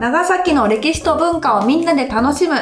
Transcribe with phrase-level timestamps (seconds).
[0.00, 2.54] 長崎の歴史と文化をみんなで楽しむ。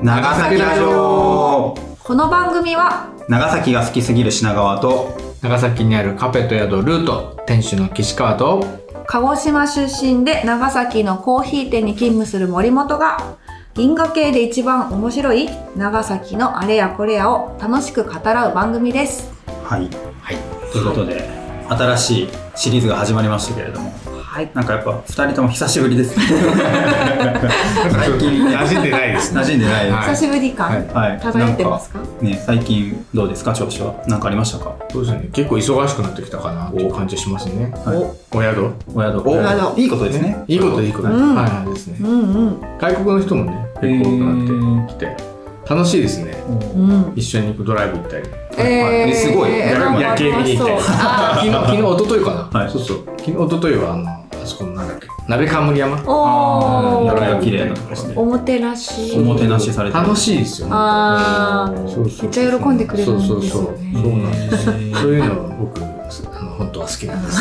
[0.00, 1.76] 長崎ラジオ。
[2.02, 8.64] この番組は長崎が好きすぎる品川と長崎にあるカフェと宿ルート店主の岸川と
[9.06, 13.36] 鹿児島出身で長崎のコーヒー店に勤務する森本が
[13.74, 19.30] 銀河系で一番面白い長崎のあれやこれやを楽しく語らう番組です。
[19.62, 19.90] はい。
[20.22, 20.36] はい。
[20.72, 21.28] ということで
[21.68, 23.92] 新しいシリーズが始まりましたけれども
[24.32, 24.50] はい。
[24.54, 26.24] なんかやっぱ二人とも久しぶりですね。
[26.24, 28.46] 最近。
[28.48, 30.08] 馴染んでないです馴染んでないはい。
[30.08, 30.86] 久しぶり感、はい。
[31.10, 31.20] はい。
[31.20, 31.98] 漂ってますか？
[32.22, 33.52] ね最近どうですか？
[33.52, 33.92] 調子は。
[34.08, 34.72] 何かありましたか？
[34.90, 35.28] そうですね。
[35.34, 37.74] 結構忙しくなってきたかなっていう感じしますね。
[37.84, 37.96] はい。
[37.98, 38.70] お宿？
[38.94, 39.28] お宿。
[39.28, 39.34] お。
[39.34, 39.80] 宿。
[39.80, 40.42] いいことですね。
[40.48, 41.34] いいこといいこと、うん。
[41.34, 41.98] はいはいですね。
[42.00, 42.14] うんう
[42.52, 45.16] ん外国の人もね結構多くなってきて
[45.68, 46.34] 楽しいですね。
[46.74, 47.12] うん。
[47.14, 48.22] 一緒にドライブ行ったり。
[48.58, 49.50] ええすごい。
[49.50, 50.80] ー夜夜景見に行ったり。
[51.52, 52.70] 昨日一昨日かな、はい。
[52.70, 52.98] そうそう。
[53.18, 55.06] 昨日一昨日はあのあそこのなんだっけ？
[55.28, 55.96] 鍋冠山？
[55.96, 57.42] ーお夜がー。
[57.42, 59.16] 綺麗なとこしておもてなし。
[59.16, 60.02] おもてなしされてる。
[60.04, 60.72] 楽しいですよね。
[60.74, 61.88] あー。
[61.88, 63.48] そうそうめっちゃ喜んでくれるんですよね。
[63.48, 63.76] そうそうそう。
[64.02, 67.38] そうなんですそういうの僕あの本当は好きなんです。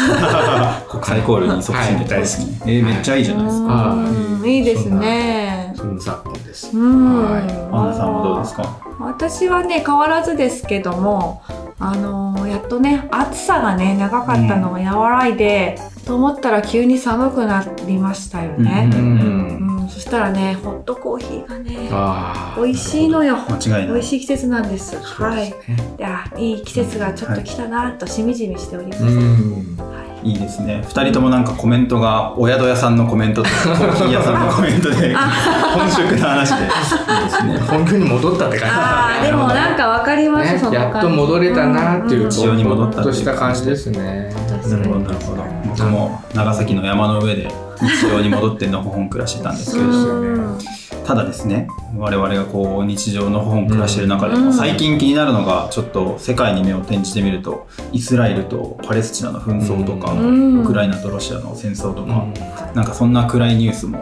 [0.90, 2.30] 国際交流に促進で大好き、
[2.62, 2.76] はい。
[2.78, 3.98] えーめっちゃいいじゃないですか、う
[4.46, 4.50] ん。
[4.50, 4.60] い。
[4.60, 5.74] いですね。
[5.76, 6.78] そんな昨今です。
[6.78, 7.24] うん。
[7.24, 7.44] はい。
[7.44, 8.78] アンナさんはどうですか？
[9.00, 11.42] 私はね変わらずですけども
[11.82, 19.90] あのーやっとね暑さがね長かったのが和らいで、と思ったら急に寒くなりましたよね、ううんん。
[19.90, 21.90] そしたらねホットコーヒーがね
[22.58, 23.38] 美味しいのよ。
[23.50, 24.92] 間違い美味しい季節なんです。
[24.92, 25.96] そうはいですね。
[25.98, 26.02] い。
[26.02, 29.91] やいい季節がちょっと来たなとしみじみしております、うん
[30.24, 30.84] いいですね。
[30.88, 36.62] 二人ともなんかコメントがお宿屋さんのコメントと コーヒー屋さんのコメントで本職の話で。
[36.62, 37.60] いいですね。
[37.68, 38.76] 本当に戻ったって感じ。
[38.78, 42.30] あーでもなんかわかります、ねやっと戻れたなっていううん。
[42.30, 44.32] 日常に戻ったとした感じですね
[44.70, 45.44] なるほどなるほど。
[45.68, 47.50] 僕も長崎の山の上で
[47.82, 50.58] 日常に戻ってのほほん暮らしてたんですけれど
[51.06, 51.68] ただですね
[51.98, 54.46] 我々がこう日常のほほん暮らしている中でうん。
[54.46, 60.64] も最近気になるのがちょっと世界に目を転じてみるとイスラエルとパレスチナの紛争とか、うん。
[60.64, 62.76] ウクライナとロシアの戦争とか、うん。
[62.76, 63.98] なんかそんな暗いニュースも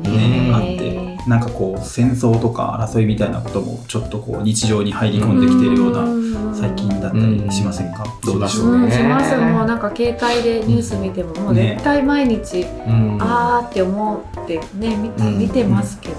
[0.00, 0.54] ね、うん。
[0.54, 7.92] あってなんかこう戦争とか争いみたいなこともちょっとこう日常に入り込んできているような最近だったりしません。
[7.92, 8.92] か、どうでしょううん、ね。
[8.92, 13.18] しますもうなんか携帯でニュース見てももうね絶対毎日、うん。
[13.20, 15.38] あーって思ってね見,、うん。
[15.38, 16.14] 見てますけど、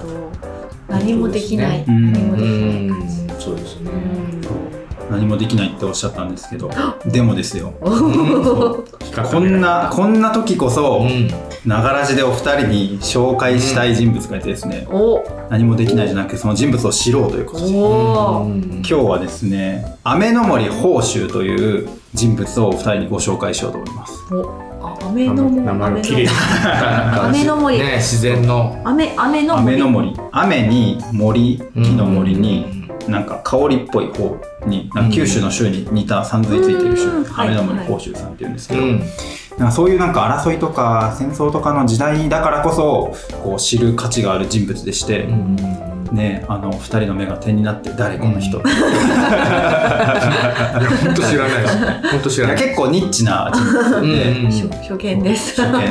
[0.88, 2.14] 何もできない、うん。
[2.14, 2.90] 何もうできない。
[2.90, 3.30] 感じ、ん。
[3.40, 4.23] そうですね
[5.14, 6.72] 何もできないっておっしゃったんですけど
[7.06, 7.74] でもですよ。
[7.82, 7.90] う
[8.82, 8.84] ん
[9.32, 11.30] こんなこんな時こそ、うん。
[11.66, 15.24] ながらじでお二人に紹介したい人物がいてですね、お。
[15.50, 18.82] 何もできないじゃなくてその人物を知ろうということでうん。
[18.84, 24.14] 今日はですね雨の森宝州という人物をお二人にご紹介しようと思います。
[24.82, 25.62] あ雨の森。
[25.62, 26.28] 名前が綺麗。
[27.22, 27.78] 雨の森。
[27.80, 28.82] ね自然の。
[28.84, 29.76] 雨雨の森。
[29.76, 30.14] 雨の森。
[30.32, 37.26] 雨に森木の森になんか香りっぽい方になんか九州の州に似たさんずいついてる州、うん。
[37.40, 39.00] 雨の森はい宝州さんっていうんですけど、うん。
[39.00, 48.64] なんかそういうなんか争いとか戦争とかの時代だからこそこう知る価値がある人物でして、うんねあの二人の目が点になって誰この人、うん。
[48.64, 48.72] 本
[51.16, 51.64] 当知らない
[52.12, 52.58] 本当知らない。
[52.58, 54.52] いや結構ニッチな人物うんで、うん。
[54.52, 55.62] 初初見です。
[55.62, 55.84] 初見。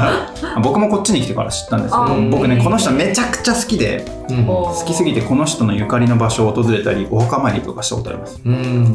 [0.62, 4.48] 僕もこっちに来てから知ったんですけど僕ねこの人めちゃくちゃ好きでうん。
[4.48, 8.40] お好きすぎてこの人のゆかりの場所を訪れたりお墓参りとかしたことあります。
[8.44, 8.54] うん。
[8.54, 8.94] もう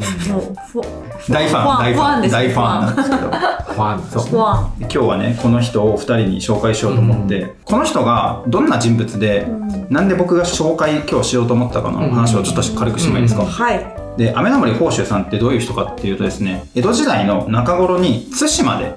[0.72, 0.86] フォ
[1.30, 2.32] 大ファン大ファンです。
[2.34, 3.22] 大ファンなんですけど。
[3.22, 4.04] ファン。
[4.10, 4.24] そう。
[4.24, 4.80] ファン。
[4.80, 9.88] で今日はねこの人を2人に紹介しようと思って、この人がどんな人物で、うん。
[9.90, 14.02] なんで僕が紹介今日しようと思ったかの話をちょっと軽くしてもいいですか、うんはい。
[14.18, 18.96] で雨の森宝州さんってどういう人かっていうとですね江戸時代の中頃に対馬で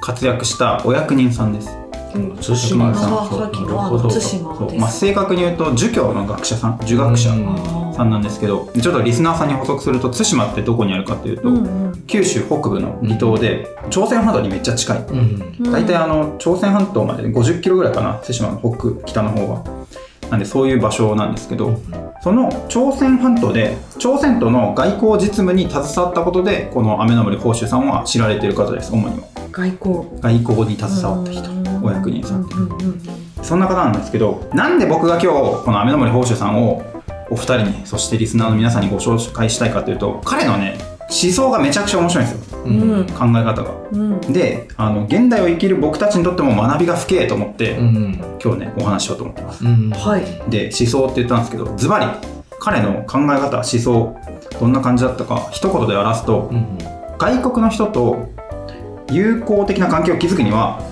[0.00, 1.70] 活躍したお役人さんです。
[2.14, 2.36] うん。
[2.36, 3.10] 対馬さん。
[3.10, 4.40] 長崎の対馬そう、です。
[4.78, 12.02] まあ、正確に言うと儒教の学者さん儒学者うんさんなんですけどちょっとリスナーさんに補足すると対馬ってどこにあるかっていうと、うんうん。
[12.06, 14.98] 九州北部の離島で朝鮮半島にめっちゃ近い。
[14.98, 19.83] うん大体あの朝鮮半島まで50キロぐらいかな対馬の北北の方が
[20.34, 21.80] なんでそういう場所なんですけど
[22.20, 29.28] その朝鮮半島で朝鮮との外交実務に携わったことでこの雨の森宝州さんは知られている方です主には。
[29.52, 30.20] 外交。
[30.20, 31.84] 外交に携わった人うん。
[31.84, 32.58] お役人さんってう。
[32.58, 33.00] んうんうん
[33.44, 36.82] そんな方なんですけどなんで僕が今日この雨の森宝州さんを
[37.30, 43.74] お二人にそしてリスナーの皆さんにご紹介したいかというと彼のね思想がめちゃくちゃ面白いんですようんうん考え方が。
[43.92, 44.20] うん。
[44.20, 48.38] であの現代を生きる僕たちにとっても学びが深いと思って、うん。
[48.42, 49.64] 今日ねお話ししようと思ってます。
[49.64, 49.90] うん。
[49.90, 50.50] はい。
[50.50, 52.06] で思想って言ったんですけどズバリ
[52.58, 54.16] 彼の考え方思想
[54.58, 56.78] どんな感じだったか一言で表すとうん。
[57.18, 58.28] 外国の人と
[59.10, 60.82] 友好的な関係を築くには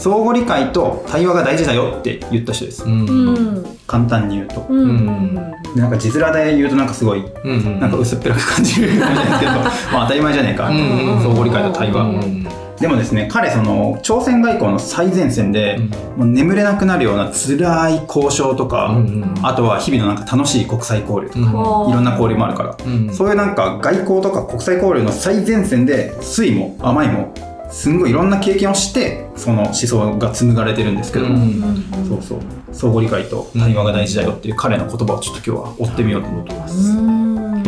[0.00, 3.06] 相互理解と対話が大事だよって言った人です、うん。
[3.06, 5.34] うん簡単に言うと、うん。
[5.74, 7.80] なんか字面で言うとなんかすごいうん。
[7.80, 9.52] なんか薄っぺらく感じるかもしれないですけど
[9.92, 10.76] まあ当たり前じゃねえか、うん。
[10.76, 12.46] うん相互理解と対話、うん。
[12.78, 15.78] でもですね彼その朝鮮外交の最前線で、
[16.16, 19.34] もう眠れなくなるような辛い交渉とか、うんうん。
[19.42, 21.90] あとは日々のなんか楽しい国際交流とか、うん。
[21.90, 23.12] いろんな交流もあるから、うん。
[23.12, 27.34] そういうなんか外交とか国際交流の最前線で酸いも甘いも
[27.70, 31.26] すんごいいろんな経験をしてその思想が紡がれてるんですけど。
[31.26, 31.84] も、うん。
[32.08, 32.38] そうそう。
[32.72, 36.96] 相互理解と対話が大事だよっていう彼の言葉をちょっと今日は追ってみようと思ってます、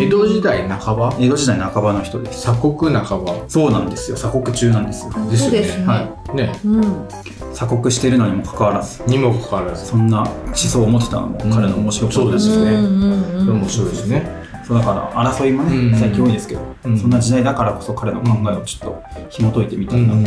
[0.01, 1.17] 江戸時代半ば？
[1.19, 2.43] 江戸時代半ばの人です。
[2.43, 3.35] 鎖国半ば。
[3.49, 4.17] そうなんですよ。
[4.17, 5.13] 鎖国中なんですよ。
[5.13, 5.37] ですよね。
[5.37, 5.87] そうですね。
[5.87, 6.37] はい。
[6.37, 6.53] ね。
[6.65, 7.09] うん。
[7.53, 9.03] 鎖国してるのにもかかわらず。
[9.07, 9.87] にもかかわらず。
[9.87, 12.71] そんな思想を持ってたのも彼の面白いそうですね。
[12.73, 15.99] うんうんうん面白いですねそうだから争いもね、うん。
[15.99, 16.99] 最近多いですけど、うん。
[16.99, 20.19] そんな時代だからこそ彼の考えをちょっと紐解いてみたいなと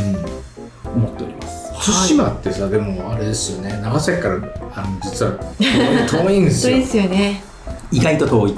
[0.93, 3.79] 思っております、対馬ってさでもあれですよね。
[3.81, 4.35] 長崎から
[4.75, 5.37] あの実は
[6.07, 6.77] 遠い遠いんですよ。
[6.77, 7.43] そうですよね
[7.91, 8.55] 意外と遠いい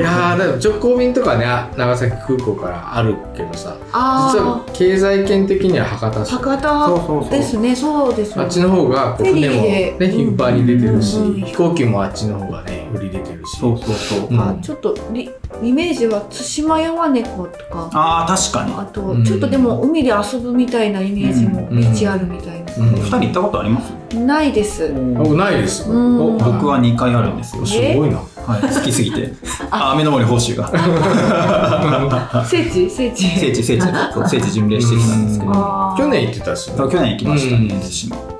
[0.00, 1.44] やーだから直行便とかね
[1.76, 7.24] 長崎空港からあるけどさ実はあ経済圏的には博多あ市そうそう博そう。
[7.24, 8.42] 多ですねそうですよね。
[8.44, 9.96] あっちの方がこう船もで。
[10.00, 13.58] ね頻繁に出てるし、うんうん飛行機もあっちの方がね売り出てるし。
[13.58, 15.30] そうそうそう、うんあちょっとリ
[15.62, 17.90] イメージは対馬山猫とか。
[17.92, 18.74] ああ確かに。
[18.74, 19.24] あとうん。
[19.24, 28.18] ちょっとでも海で遊ぶみたいなイメージもうんビーチあるみたいな、うん二人行ったことあります、ないです、僕ないです、僕は2回あるんですよ、すごいな。
[28.46, 29.32] はい、好きすぎて。
[29.70, 29.92] あ。
[29.92, 30.68] 雨の森報酬が。
[32.44, 32.90] 聖地？
[32.90, 33.26] 聖地？
[33.26, 33.86] 聖地聖地。
[34.12, 35.94] そう聖地巡礼してきたんですけど。
[35.96, 37.74] 去年行ってたしそう去年行きましたね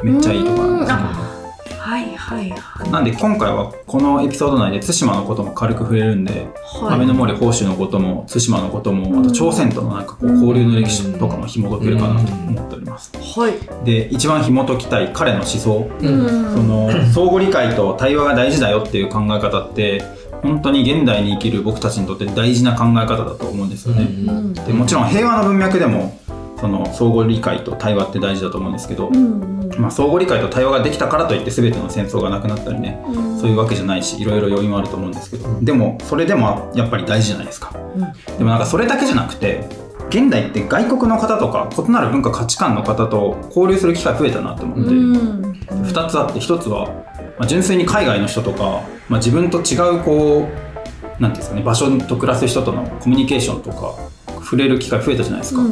[0.02, 1.33] めっちゃいいとこなんですけど
[2.24, 2.54] はい
[2.90, 6.94] なんで今回はこのエピソード内で対馬のことも軽く触れるんで、はい。
[6.94, 13.12] 雨の森報酬のことも対馬のこともあと朝鮮とのなんかこう交流の歴史とかも紐解けるかなと思っております。
[13.14, 13.84] はい。
[13.84, 16.54] で一番紐解きたい彼の思想、うん。
[16.54, 20.02] その相互理解と対話が大事だよっていう考え方って
[20.42, 24.04] 本当に現代に生きる僕たちにとって大事な考え方だと思うんですよね。
[24.04, 24.54] うん。
[24.54, 26.18] でもちろん平和の文脈でも
[26.64, 33.38] その相互理解と対話って大事だと思うんですけど、うんまあ、相互理解と対話ができたからといって全ての戦争がなくなったりねうん。
[33.38, 37.76] そういうわけじゃないしいろいろ要因はあると思うんですけどでもそれでもやっぱり大事じゃないですか。
[37.76, 38.00] うん。
[38.38, 39.69] でもなんかそれだけじゃなくて
[40.08, 45.43] 現代って外国の方とか異なる文化価値観の方と交流する機会増えたなって思って、うん。
[45.82, 46.87] 2つあって1つは、
[47.38, 54.13] まあ、純粋に海外の人とか、まあ、自分と違うこうなんていうんですかね場所と暮らす人とのコミュニケーションとか
[54.44, 55.69] 触れる機会増えたじゃないですか、うん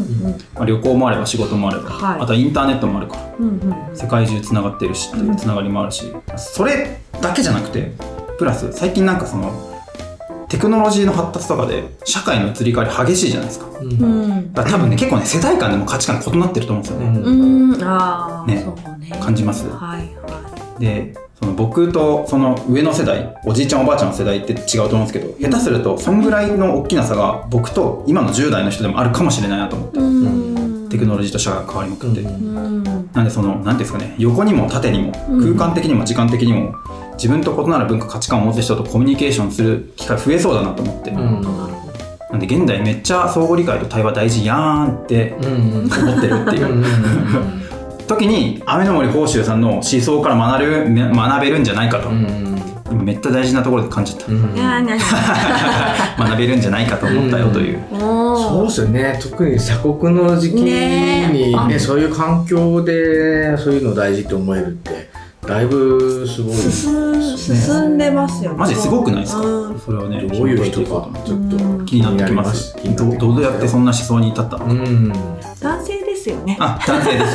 [0.54, 2.20] まあ、旅行もあれば仕事もあれば、はい。
[2.20, 3.34] あとはインターネットもあるから。
[3.38, 3.96] うんうん。
[3.96, 7.92] 世界中つながってるしっていうつながりもあるし、それだけじゃなくて
[8.38, 9.52] プラス最近なんかその
[10.48, 13.66] テクノロジーの発達とかで社会の移り変わり激しいじゃないですか。
[13.78, 13.90] うん。
[13.90, 14.52] うん。
[14.52, 17.00] だから多分ね結構ね世代間でも価値観異なってると思うんですよ。
[17.00, 17.84] ね、うん。
[17.84, 18.66] ああね。
[19.20, 19.68] 感じます。
[19.68, 30.88] はいはでその僕とその上の世代おじいちゃんおばあちゃんの世代って違うと思うんですけど下手するとそんぐらいの大きな差が僕と今の10代の人でもあるかもしれないなと思っていうん。
[30.88, 35.56] テクノロジーと社会が変わりまくって、なんでその何ですかね横にも縦にもうん。
[35.56, 36.76] 空間的にも時間的にも
[37.14, 41.42] 自分と異なる文化価値観を持つ人とコミュニケーションする機会増えそうだなと思って、うん。
[42.30, 45.90] なんで現代めっちゃ相互理解と対話大事やーんってうん。
[45.90, 46.72] 思ってるっていう。
[46.72, 47.72] うん
[48.14, 52.26] 時に雨の森報酬さんの思想から学べる学べるんじゃないかと、うん。
[52.90, 59.18] 今めっちゃ大事なところで感じた、 学べるんじゃないかと思ったよという、そうですよね。
[59.22, 61.28] 特に鎖国の時期にね。
[61.68, 65.10] ねそういう環境でそういうの大事って思えるって
[65.46, 66.54] だいぶすごい。
[66.54, 68.58] 進んでますよね。
[68.58, 69.78] マジすごくないですか、うん。
[69.80, 72.76] それをねどういう人かちょっとうん気になってきます。
[72.96, 74.58] どどうやってそんな思想に至った？
[74.58, 75.12] の、うん。
[75.12, 75.68] 男性ですよ
[76.44, 76.56] ね。
[76.60, 77.34] あ男性です。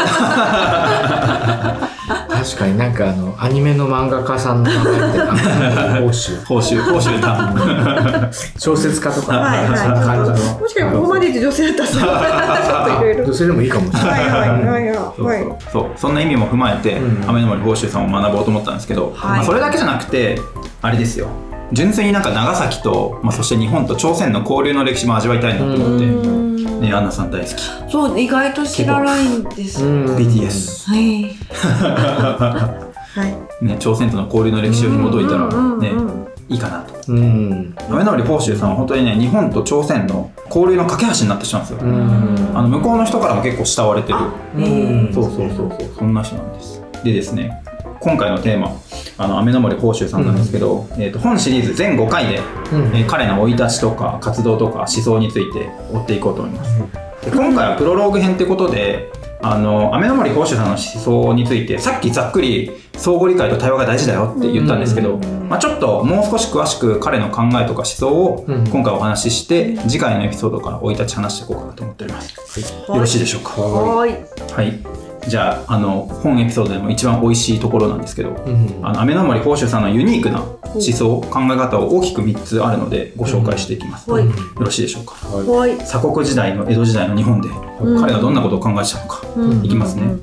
[2.38, 5.20] 確かになんかあのアニメの漫画家さんの名前って
[6.00, 6.46] 報酬。
[6.46, 8.32] 報酬報酬だ。
[8.58, 9.38] 小説家とか。
[9.38, 9.78] はいはい。
[9.78, 13.26] そんな感じのもしかしたらここまでで女性だったらちょっといろいろ。
[13.26, 14.26] 女性でもいいかもしれない。
[14.26, 15.56] はいはいはいはい。
[15.72, 17.30] そうそんな意味も踏まえて、うん。
[17.30, 19.38] 雨の森報酬さんを学ぼうと思ったんですけど、はい。
[19.38, 20.40] まあ、それだけじゃなくて
[20.82, 21.28] あれですよ
[21.74, 26.82] 純粋になんか長崎と、まあ、そして日本と朝鮮の交流の歴史も味わいたいなと思って、うん。
[26.82, 27.62] ね、アンナさん大好き。
[27.92, 30.16] そう意外と知らないんですうん。
[30.16, 31.36] BTS、はい。
[33.18, 33.28] は
[33.62, 33.66] い。
[33.66, 37.12] ね、朝鮮との交流の歴史を紐解いたら、ねうんうんいいかなと。
[37.12, 37.76] うん。
[37.90, 42.52] 雨の森報酬さんは本当にね日本と朝鮮の交流の架け橋になってしまうんですよ、うん。
[42.54, 44.20] あの向こうの人からも結構慕われてる。
[44.56, 45.12] うん。
[45.14, 45.90] そうそうそうそう。
[46.00, 46.82] そんな人なんです。
[47.04, 47.62] でですね
[48.08, 48.72] 今回のテーマ
[49.18, 52.40] あの雨の森報酬さんなんですけど、えー、と本シリーズ全5回で、
[52.72, 52.96] うん。
[52.96, 56.80] えー彼の生い立ちとか活動とか思想について追っていこうと思います。
[57.26, 59.12] で今回はプロローグ編ってことで、
[59.42, 65.18] ああの雨の森宝珠さんの思想についてさっきざっくり相互理解と対話が大事だよって言ったんですけど、
[65.50, 68.68] まあ、ちょっともう少し詳しく彼の考えとか思想をうん。
[68.70, 73.62] 今回お話しして、次回のエピソードから生い立ち話していこうかなと思っております、よろしいでしょうか？
[73.62, 74.54] はーい。
[74.54, 78.80] はいじゃああの本エピソードでも一番美味しいところなんですけど、うん。
[78.82, 84.26] あの雨の森宝珠さんのユニークな思想考え方を大きく3つあるのでご紹介していきます、はい。
[84.26, 85.14] よろしいでしょうか？
[85.28, 85.78] ははい。
[85.78, 87.50] 鎖国時代の江戸時代の日本で
[87.82, 88.02] うん。
[88.02, 89.66] 彼がどんなことを考えてたのか、うん。
[89.66, 90.04] いきますね。
[90.04, 90.10] うん。
[90.12, 90.20] うん。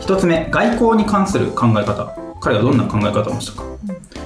[0.00, 2.16] 一つ目外交に関する考え方。
[2.40, 3.68] 彼がどんな考え方をしたか。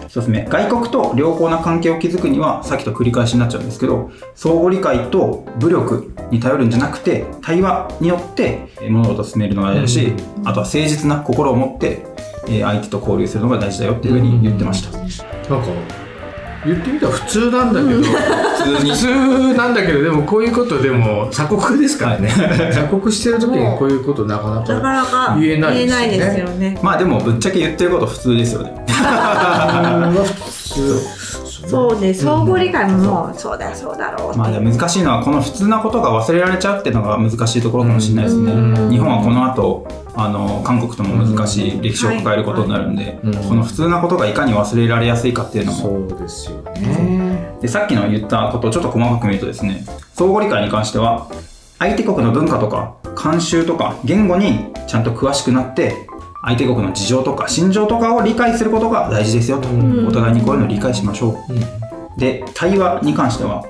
[0.06, 12.04] 一つ目外国と良好な関係を築くにはさっきと繰り返しになっちゃうんですけど相互理解と武力に頼るんじゃなくて対話によってえー物事を進めるのが大事だし、あとは誠実な心を持って
[12.48, 15.12] えー相手と交流するのが大事だよっていうふうに言ってました、なんか
[16.64, 18.90] 言ってみたら普通なんだけど、普通に。
[18.92, 22.28] 普通なんだけどでもこういうことでも鎖国ですからね。
[22.70, 26.18] 鎖国してる時にこういうことなかななかかなか言えないですよね。
[26.18, 26.78] ですよね。
[26.82, 28.72] まあでもぶっちゃけ言ってること普通ですよね。
[28.86, 31.02] 普通
[31.66, 38.52] そうね、相互理解ももう、そうだよ、そうだろうまあ難しいのはこの普通なことが忘れられちゃうっていうのが難しいところかもしれないですね。
[38.52, 38.90] うん。
[38.90, 45.78] 日本はこの後あの韓国とも難しい歴史を抱えることになるんで、うんこの普通なことがいかに忘れられやすいかっていうのも。
[45.78, 47.56] そうですよね。
[47.62, 51.28] でさっきの言ったことをちょっと細かく見るとですね相互理解に関しては
[51.78, 56.08] 相手国の文化とか慣習とか言語にちゃんと詳しくなって
[56.44, 60.06] 相手国の事情とか心情とかを理解することが大事ですよと、うん。
[60.08, 61.52] お互いにこういうのを理解しましょう。
[61.52, 62.18] うん。
[62.18, 63.66] で対話に関しては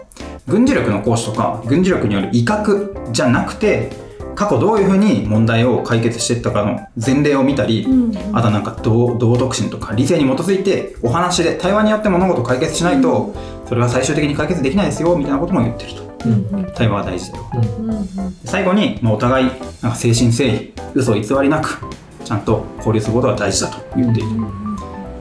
[0.48, 3.90] 軍事力の行使とか軍事力による威嚇じゃなくて
[4.34, 8.36] 過去どういうふうに問題を解決していったかの前例を見たり、うん。
[8.36, 13.34] あとはなんか道道徳心とか理性に基づいてお話で対話によって物事を解決しないと
[13.68, 16.02] それは最終的に解決できないですよみたいなことも言ってると。
[16.24, 16.72] うん。
[16.74, 17.50] 対話は大事だよ。
[17.78, 17.88] うん。
[17.88, 18.06] うん。
[18.44, 21.84] 最後に、まあ、お互いなんか誠心誠意嘘偽りなく
[22.32, 24.30] ちゃんと交流することが大事だと言っている、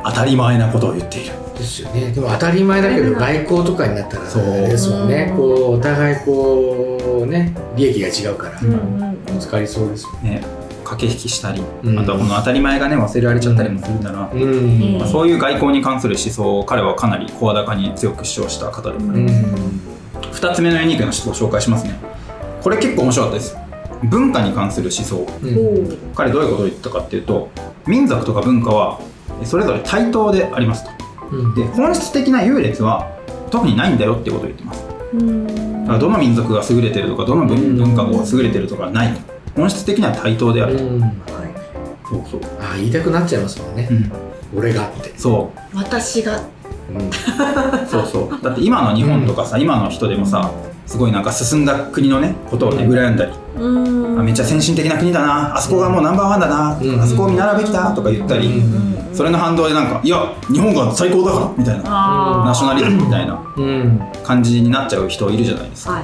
[0.05, 1.33] 当たり前なことを言っている。
[1.57, 2.11] ですよね。
[2.11, 5.33] でも当たり前だけど外交とかになったらそうですもんね。
[5.35, 8.59] こうお互いこうね利益が違うから。
[8.61, 8.75] うんう
[9.07, 10.41] んぶつかりそうですもんね。
[10.85, 11.99] 駆け引きしたり、うん。
[11.99, 14.11] あとはこの当たり前がね忘れられちゃったりもするな。
[14.11, 14.97] ら、うん。
[14.99, 19.27] まあ、そういう外交に関する思想を彼はかなり声高に強く主張した方で、うん。
[20.31, 21.99] 2つ目のユニークな思想を紹介しますね。
[22.61, 23.57] これ結構面白かったです
[24.03, 25.17] 文化に関する思想。
[25.43, 26.13] うん。
[26.15, 27.50] 彼どういうことを言ったかっていうと
[27.88, 29.00] 民族とか文化は
[29.43, 30.91] それぞれ対等でありますと。
[31.31, 31.55] うん。
[31.55, 33.17] で本質的な優劣は
[33.50, 34.86] 特にないんだよっていうことを言ってます。
[35.13, 35.81] うん。
[35.81, 39.17] だからどの民族が優れてるとかどの文文化が優れてるとかはない。
[39.55, 41.01] 本質的には対等であると、うん。
[41.01, 41.12] はい
[42.12, 43.88] そうそう、あ言いたくなっちゃいますもんね。
[43.89, 44.12] うん、
[44.60, 45.13] 俺がって。
[45.17, 46.41] そ私が。
[46.89, 47.08] うん。
[47.08, 47.12] う
[47.88, 48.43] そうそう。
[48.43, 50.51] だって今の日本とかさ、今の人でもさ
[50.86, 52.91] すごいなんか進んだ国のねことをねうん。
[52.91, 55.55] 羨んだり、うんあめっちゃ先進的な国だな。
[55.55, 57.01] あそこがもうナンバーワンだな、うん。
[57.01, 59.15] あそこを見習うべきだとか言ったり、うん。
[59.15, 61.53] それの反動でなんかいや日本が最高だから？
[61.58, 62.43] みたいな。
[62.46, 63.53] ナショナリズムみたいな。
[63.58, 64.01] うん。
[64.24, 65.93] 感じになっちゃう人いるじゃないですか。
[65.93, 66.03] はい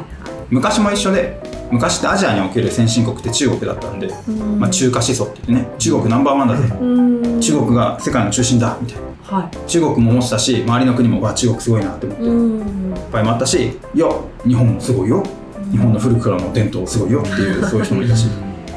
[0.50, 4.60] 昔も一緒で昔ってアジアにおける先進国って中国だったんで、うん。
[4.62, 7.42] まあ、中華思想って言ってね中国ナンバーワンだぜうん。
[7.42, 9.08] 中国が世界の中心だみたいな。
[9.24, 14.08] は中国も思ってたし周りの国もわ中国すごいなって思っていっぱいもあったしいや
[14.46, 15.22] 日本もすごいよ
[15.72, 18.28] 日本の古くからの伝統すごいよっていう そういう人もいたし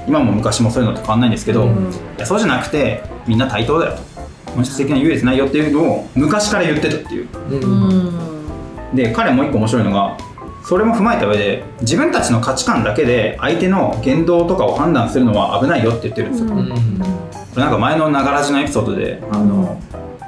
[0.06, 1.92] 今も昔もそういうのと変わんないんですけど、うん。
[2.24, 3.98] そうじゃなくてみんな対等だよと。
[4.54, 7.28] 本質的な優劣ないよっていうのを昔から言ってたっていう。
[7.50, 7.58] うん。
[7.58, 10.16] ううんんで彼もう一個面白いのが
[10.64, 16.68] それも踏まえた上で自分たちの価値観だけで相手の言動とかを判断するのは危ないよって言ってるんですよ、うん。
[17.54, 19.80] なんか前のながらじのエピソードであの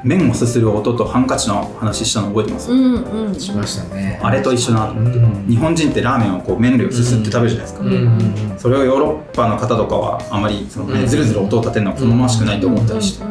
[0.04, 3.34] 麺をすする音とハンカチの話したの覚えてます、うんうん。
[3.34, 4.20] しましたね。
[4.22, 5.46] あれと一緒なうん。
[5.48, 13.24] 日本人ってラーメンをこう麺類をすすって食べるじゃないですか、うんうんそれをヨーロッパの方とかはあまりその、ねうんずるずる音を立てるのは好ましくないと思ったりして、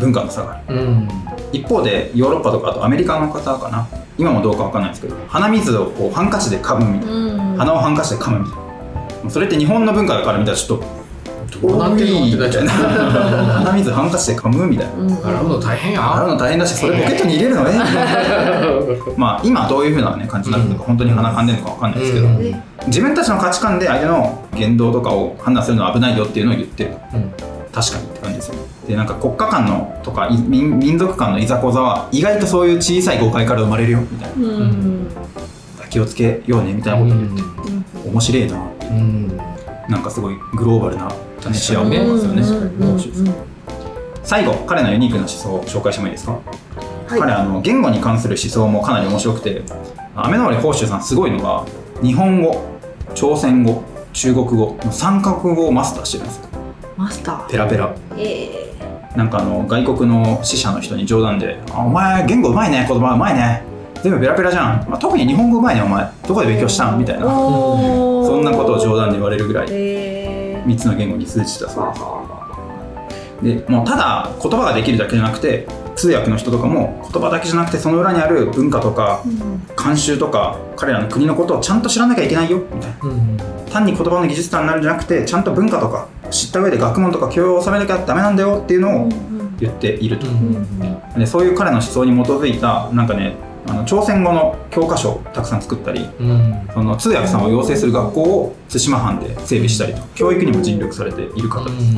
[0.00, 0.76] 文化の差がある。
[0.76, 1.08] うん。
[1.52, 3.86] 一方でヨーロッパとかあとアメリカの方かな。
[4.18, 7.56] 今もどうかわかんないですけど鼻水をこうハンカチで噛むみたいな、うん。
[7.58, 9.30] 鼻をハンカチで噛むみたいな。
[9.30, 10.84] それって日本の文化だから見たらちょっと
[11.62, 14.92] どうなってんのってな鼻水ハンカチで 噛むみたいな。
[14.94, 15.26] うん。
[15.26, 17.72] 洗うの大変や洗うの大変だしそれポケットに入れるのね。
[19.16, 22.42] まあ今どういうふうな、ね、感じになるのか本当に鼻噛んでるのかわかんないですけど、うん。
[22.42, 26.96] ね自分たちの価値観で相手の言動とかを判断するのは危ないよっていうのを言ってる。
[27.14, 27.30] うん。
[27.72, 28.60] 確かにって感じですよね。
[28.88, 34.48] でなんか国家間のとかい民民族間のいざこざは意外とそういう小さい誤解から生まれるよみたいな。
[34.48, 35.08] うん。
[35.90, 37.42] 気をつけようねみたいなことを言って、
[38.08, 38.86] 面白いなって。
[38.86, 39.40] いううん。
[39.88, 41.08] なんかすごいグローバルな
[41.52, 42.88] 視野を持ってますよね、うん。
[42.90, 43.34] 面白いです
[44.24, 47.20] 最後彼のユニークな思想を紹介してもいいですか、はい。
[47.20, 49.62] 彼あの言語に関する思想もかなり面白くて
[50.14, 51.64] 雨の森宝珠さんすごいのが
[52.02, 52.64] 日本語
[53.14, 56.48] 朝鮮語中国語の3カ国語をマスターしてるんですよ。
[56.96, 57.48] マスター？
[57.48, 57.94] ペラペラ。
[58.16, 58.72] え
[59.14, 63.62] なんかあの外国の支社の人に冗談で「あお前言語うまいね言葉うまいね。
[64.02, 66.10] 全部ペラペラじゃん、まあ、特に日本語うまいねお前。
[66.26, 69.66] どこで勉強したん?」みたいー、なそんなことを冗談で言われるぐらい。
[69.70, 70.05] え
[70.66, 79.22] 3つの言語に通じてたそうですでもうただ言葉ができるだけじゃなくて通訳の人とかも言葉だけじゃなくてその裏にある文化とか
[79.76, 82.98] 慣習とか彼らの国のことをちゃんと知らなきゃいけないよみたいな。
[83.02, 89.08] うん単に言葉の技術者になるんじゃなくてちゃんと文化とか知った上で学問とか教養を収めなきゃダメなんだよっていうのを
[89.58, 90.26] 言っていると、
[91.18, 93.36] でそういう彼の思想に基づいたなんかね
[93.68, 96.68] あの朝鮮語の教科書をたくさん作ったりうん。
[96.72, 101.96] その通訳さんを養成する学校を対馬藩で整備したりと教育にも尽力されている方です、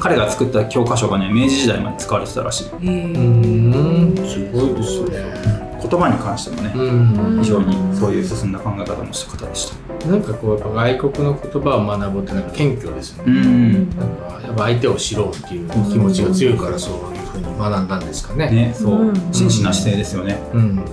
[0.00, 2.70] 彼が作った教科書がね明治時代まで使われてたらしい。
[2.70, 4.14] うん。
[4.26, 5.55] すごいですね
[5.88, 18.50] 言葉に関してもねうん非常にそういう進んだ考え方もした方でしたなんかこうやっぱ外国の言葉を学ぶってなんか謙虚ですようね、んなんかやっぱ相手を知ろうっていう気持ちが強いからそういうふうに学んだんですかね。
[18.50, 20.84] ねそううん真摯な姿勢ですよねうん。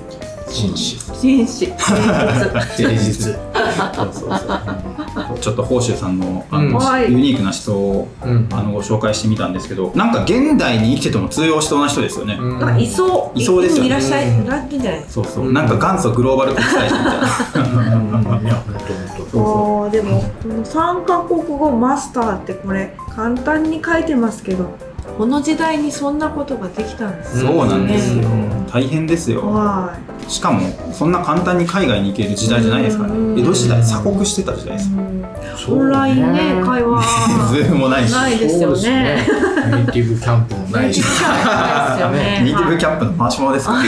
[0.48, 1.00] 紳士。
[1.00, 3.36] 紳士 誠実。
[3.96, 4.62] そうそうそう。
[5.44, 6.74] ちょっと宝州さんのあの、うん。
[6.76, 7.12] はい。
[7.12, 8.48] ユニークな思想をうん。
[8.52, 12.60] あのご紹介してみたんですけどなんか現代に生きてても通用しそうな人ですよね、うん。
[12.60, 13.40] なんかいそう。
[13.40, 13.88] いそうですよね。
[13.88, 15.26] いらっしゃいうんラッキーじゃないですか。
[15.26, 15.54] そうそう、うん。
[15.54, 18.40] なんか元祖グローバル国際人みたいな。
[18.40, 18.76] う んいや、本
[19.32, 24.72] 当本でもこの3カ国語マスターってこれ簡単に書いてますけど
[25.18, 29.42] この時代にそんなことができたんですそうなんですよ、ね大変ですよ。
[29.42, 29.96] は
[30.28, 33.40] しかもそんな簡単に海外に行ける時代じゃないですかね。
[33.40, 34.96] 江戸時代鎖国してた時代ですう
[35.70, 37.04] オンラインね会話。
[37.52, 38.12] ズームもないし。
[38.12, 39.26] ないですよね。
[39.72, 40.94] ネイティブキャンプもない。
[40.94, 41.02] し。
[42.12, 43.74] ネイティブキャンプの回し物ですか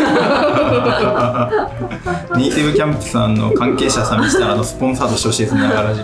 [2.36, 5.62] ネイティブキャンプさんの関係者さんにしたらあのスポンサードしてほしいですね。
[5.62, 6.02] ながらじ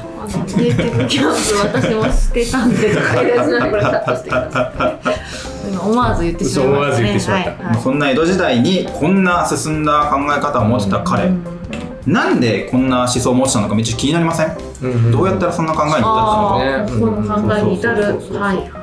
[0.57, 6.81] ネイティブキャンプ私もしてたんでとか言い出しながらカットしてください今思わず言ってしまいましたね。
[6.81, 7.50] そう思わず言ってしまった。
[7.50, 7.81] はいはい。
[7.83, 11.60] そんな江戸時代にこんな進んだ考え方を持ってた彼、うん
[12.05, 16.57] なんでこんな思想を持ってたのかめっちゃ気になりません、うんどうやったらそんな考えに至ったのか。
[16.57, 18.03] あーこの考えに至る。
[18.40, 18.81] はいは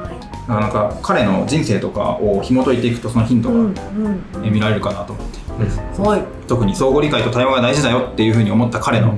[0.49, 3.55] なかなか彼の人生とかを紐解いていくとそのヒントが
[4.51, 6.23] 見られるかなと思って、はい。
[6.47, 9.15] 特に相互理解と対話が大事だよっていうふうに思った彼の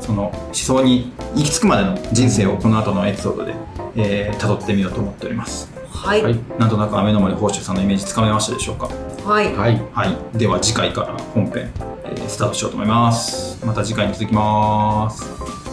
[0.00, 3.54] その思想に行き着くまでの人生をこの後のエピソードで、
[3.96, 5.72] えー、辿ってみようと思っております。
[5.90, 6.22] はい。
[6.22, 6.38] はい。
[6.58, 8.90] なんとなく雨の森宝州さんのイメージつかめましたでしょうか？
[9.24, 9.54] はい。
[9.54, 9.82] はい。
[9.92, 10.04] は
[10.34, 10.38] い。
[10.38, 11.95] では次回から本編、えー
[12.28, 13.64] スタートしようと思います。
[13.64, 15.65] また次回に続きます。